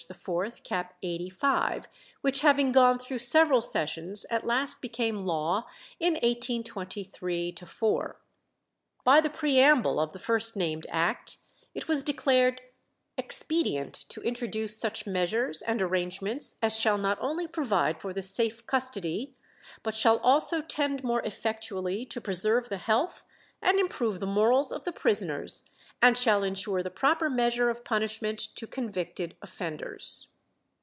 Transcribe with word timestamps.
IV. 0.09 0.63
cap. 0.63 0.95
85, 1.03 1.87
which 2.21 2.41
having 2.41 2.71
gone 2.71 2.97
through 2.97 3.19
several 3.19 3.61
sessions, 3.61 4.25
at 4.31 4.47
last 4.47 4.81
became 4.81 5.27
law 5.27 5.67
in 5.99 6.13
1823 6.15 7.53
4. 7.55 8.17
By 9.03 9.21
the 9.21 9.29
preamble 9.29 9.99
of 9.99 10.11
the 10.11 10.17
first 10.19 10.57
named 10.57 10.87
act 10.89 11.37
it 11.75 11.87
was 11.87 12.03
declared 12.03 12.61
"expedient 13.15 13.93
to 14.09 14.21
introduce 14.23 14.75
such 14.75 15.05
measures 15.05 15.61
and 15.61 15.83
arrangements 15.83 16.57
as 16.63 16.79
shall 16.79 16.97
not 16.97 17.19
only 17.21 17.45
provide 17.47 18.01
for 18.01 18.11
the 18.11 18.23
safe 18.23 18.65
custody, 18.65 19.35
but 19.83 19.93
shall 19.93 20.17
also 20.21 20.63
tend 20.63 21.03
more 21.03 21.21
effectually 21.21 22.07
to 22.07 22.19
preserve 22.19 22.69
the 22.69 22.77
health 22.77 23.23
and 23.61 23.79
improve 23.79 24.19
the 24.19 24.25
morals 24.25 24.71
of 24.71 24.83
the 24.83 24.91
prisoners, 24.91 25.63
and 26.03 26.17
shall 26.17 26.41
insure 26.41 26.81
the 26.81 26.89
proper 26.89 27.29
measure 27.29 27.69
of 27.69 27.83
punishment 27.83 28.39
to 28.39 28.65
convicted 28.65 29.35
offenders." 29.39 30.29